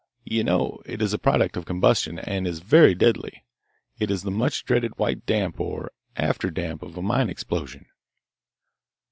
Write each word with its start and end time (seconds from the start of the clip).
You 0.25 0.43
know, 0.43 0.79
it 0.87 0.99
is 0.99 1.13
a 1.13 1.19
product 1.19 1.55
of 1.55 1.65
combustion, 1.67 2.17
and 2.17 2.47
is 2.47 2.57
very 2.57 2.95
deadly 2.95 3.43
it 3.99 4.09
is 4.09 4.23
the 4.23 4.31
much 4.31 4.65
dreaded 4.65 4.97
white 4.97 5.27
damp 5.27 5.59
or 5.59 5.91
afterdamp 6.17 6.81
of 6.81 6.97
a 6.97 7.03
mine 7.03 7.29
explosion. 7.29 7.85